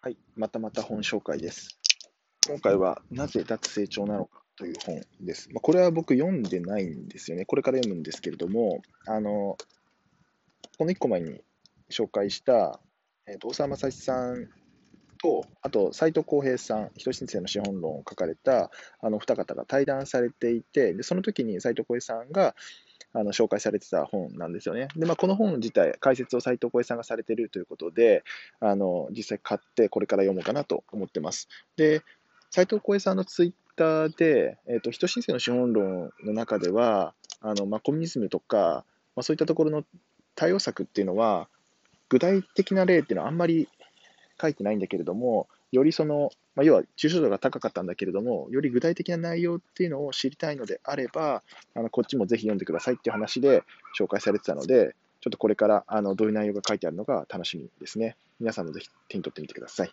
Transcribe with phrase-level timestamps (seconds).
[0.00, 1.76] はい、またまた本紹介です。
[2.46, 5.48] 今回は、なぜ脱成長なのかという本です。
[5.52, 7.44] まあ、これは僕読んでないんですよね。
[7.44, 9.58] これから読むんですけれども、あの、
[10.78, 11.40] この1個前に
[11.90, 12.78] 紹介した、
[13.26, 14.48] えーと大沢正史さん
[15.20, 18.70] と、あと斉藤浩平さん、人申請の資本論を書かれた
[19.00, 22.54] あの二方が対談されていて、でその時に斉藤浩平さんが
[23.12, 24.88] あの紹介されてた本なんですよね。
[24.96, 28.22] で、まあ、この本自体、解説を斉藤浩平さんがされてるということで、
[28.60, 31.48] あの実際買って、これから読もうかなと思ってます。
[31.76, 32.02] で、
[32.50, 38.84] 斉藤浩平さんのツイッターで、えーと人申請の資本論の中では、あのまあ、コミュニズムとか、
[39.16, 39.84] まあ、そういったところの
[40.34, 41.48] 対応策っていうのは、
[42.08, 43.68] 具体的な例っていうのはあんまり
[44.40, 51.42] 書いてないんだけれども、よりその、まあ、要は抽象度が高かったんだけれども、より具体的な内容っていうのを知りたいのであれば、
[51.74, 53.62] あのこっちもぜひ読んでくださいっていう話で
[53.98, 58.16] 紹介されてたので、ちょっとこれからあのどういう内容が書いてあるのか楽しみですね。
[58.40, 59.92] 皆さんもぜひ手に取ってみてください。